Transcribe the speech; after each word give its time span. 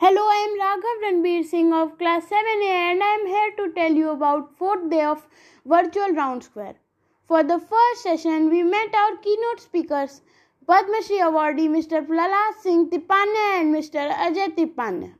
Hello, 0.00 0.22
I 0.32 0.42
am 0.46 0.52
Raghav 0.60 0.98
Ranbir 1.04 1.44
Singh 1.44 1.72
of 1.72 1.98
class 1.98 2.26
7A 2.26 2.66
and 2.66 3.02
I 3.02 3.14
am 3.14 3.26
here 3.26 3.50
to 3.56 3.72
tell 3.74 3.92
you 4.00 4.10
about 4.10 4.56
fourth 4.56 4.88
day 4.90 5.02
of 5.02 5.26
virtual 5.66 6.12
round 6.18 6.44
square. 6.44 6.76
For 7.26 7.42
the 7.42 7.58
first 7.58 8.04
session, 8.04 8.48
we 8.48 8.62
met 8.62 8.94
our 8.94 9.16
keynote 9.16 9.58
speakers, 9.60 10.20
Padma 10.68 11.02
Shri 11.02 11.18
awardee 11.18 11.66
Mr. 11.68 12.06
Prahlad 12.06 12.60
Singh 12.60 12.90
Tipanya 12.90 13.48
and 13.56 13.74
Mr. 13.74 14.04
Ajay 14.26 14.54
Tipanya. 14.54 15.10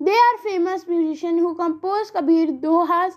They 0.00 0.16
are 0.22 0.38
famous 0.42 0.88
musicians 0.88 1.38
who 1.40 1.54
composed 1.54 2.14
Kabir 2.14 2.46
Dohas. 2.64 3.12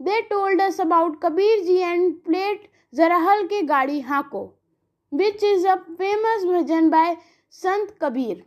They 0.00 0.22
told 0.28 0.58
us 0.58 0.80
about 0.80 1.20
Kabir 1.20 1.62
ji 1.70 1.80
and 1.84 2.24
played 2.24 2.68
Zarahal 2.92 3.46
ke 3.54 3.64
Gadi 3.68 4.00
Hako, 4.00 4.52
which 5.10 5.44
is 5.44 5.62
a 5.62 5.80
famous 5.96 6.50
bhajan 6.50 6.90
by 6.90 7.18
Sant 7.50 7.96
Kabir. 8.00 8.42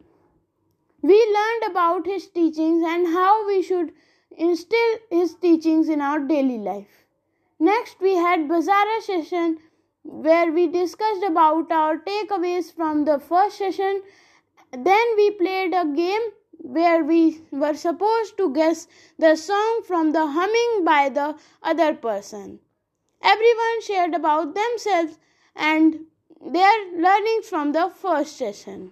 We 1.01 1.15
learned 1.33 1.71
about 1.71 2.05
his 2.05 2.27
teachings 2.27 2.83
and 2.85 3.07
how 3.07 3.47
we 3.47 3.61
should 3.61 3.93
instill 4.31 4.97
his 5.09 5.35
teachings 5.35 5.89
in 5.89 6.01
our 6.01 6.19
daily 6.19 6.57
life. 6.57 7.05
Next, 7.59 7.99
we 8.01 8.15
had 8.15 8.47
Baraza 8.47 9.01
session 9.01 9.59
where 10.03 10.51
we 10.51 10.67
discussed 10.67 11.23
about 11.23 11.71
our 11.71 11.97
takeaways 11.97 12.73
from 12.73 13.05
the 13.05 13.19
first 13.19 13.57
session. 13.57 14.01
Then 14.71 15.15
we 15.15 15.31
played 15.31 15.73
a 15.73 15.85
game 15.85 16.21
where 16.51 17.03
we 17.03 17.41
were 17.51 17.75
supposed 17.75 18.37
to 18.37 18.53
guess 18.53 18.87
the 19.17 19.35
song 19.35 19.83
from 19.87 20.11
the 20.11 20.27
humming 20.27 20.83
by 20.83 21.09
the 21.09 21.37
other 21.63 21.93
person. 21.93 22.59
Everyone 23.21 23.81
shared 23.81 24.13
about 24.13 24.55
themselves 24.55 25.17
and 25.55 26.05
their 26.41 26.91
learnings 26.91 27.47
from 27.47 27.71
the 27.71 27.89
first 27.89 28.37
session. 28.37 28.91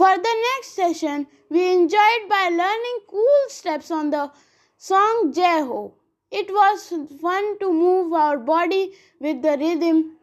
For 0.00 0.16
the 0.16 0.34
next 0.48 0.68
session, 0.76 1.26
we 1.50 1.74
enjoyed 1.74 2.22
by 2.26 2.48
learning 2.48 3.00
cool 3.06 3.42
steps 3.48 3.90
on 3.90 4.08
the 4.08 4.30
song 4.78 5.30
Jai 5.34 5.58
Ho. 5.58 5.92
It 6.30 6.50
was 6.50 6.86
fun 7.20 7.58
to 7.58 7.70
move 7.70 8.14
our 8.14 8.38
body 8.38 8.94
with 9.18 9.42
the 9.42 9.58
rhythm. 9.58 10.16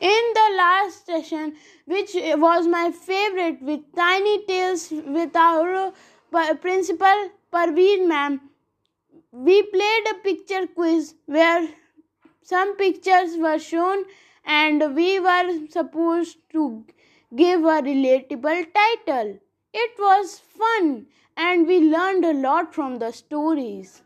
In 0.00 0.22
the 0.34 0.54
last 0.56 1.04
session, 1.04 1.56
which 1.86 2.14
was 2.14 2.68
my 2.68 2.92
favorite 2.92 3.60
with 3.60 3.80
Tiny 3.96 4.46
Tales 4.46 4.86
with 4.92 5.34
our 5.34 5.92
principal 6.60 7.28
Parveen 7.52 8.06
ma'am, 8.06 8.40
we 9.32 9.64
played 9.64 10.10
a 10.12 10.14
picture 10.22 10.68
quiz 10.68 11.16
where 11.26 11.68
some 12.44 12.76
pictures 12.76 13.36
were 13.36 13.58
shown 13.58 14.04
and 14.44 14.94
we 14.94 15.18
were 15.18 15.66
supposed 15.70 16.38
to 16.52 16.84
give 17.34 17.60
a 17.64 17.82
relatable 17.82 18.66
title. 18.74 19.38
It 19.72 19.92
was 19.98 20.38
fun 20.38 21.06
and 21.36 21.66
we 21.66 21.80
learned 21.80 22.24
a 22.24 22.32
lot 22.32 22.74
from 22.74 22.98
the 22.98 23.12
stories. 23.12 24.02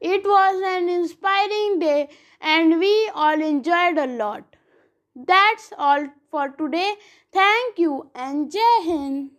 It 0.00 0.24
was 0.24 0.62
an 0.64 0.88
inspiring 0.88 1.78
day 1.80 2.10
and 2.40 2.78
we 2.80 3.10
all 3.14 3.40
enjoyed 3.40 3.98
a 3.98 4.06
lot. 4.06 4.56
That's 5.16 5.72
all 5.78 6.08
for 6.30 6.50
today. 6.50 6.94
Thank 7.32 7.78
you 7.78 8.10
and 8.14 8.50
Jai 8.52 8.80
Hind. 8.84 9.30